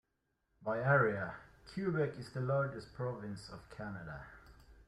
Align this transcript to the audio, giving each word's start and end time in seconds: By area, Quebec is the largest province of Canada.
By 0.63 0.79
area, 0.79 1.35
Quebec 1.75 2.17
is 2.17 2.27
the 2.33 2.41
largest 2.41 2.91
province 2.95 3.51
of 3.53 3.59
Canada. 3.77 4.23